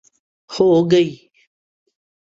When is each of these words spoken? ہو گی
ہو 0.49 0.67
گی 0.91 1.05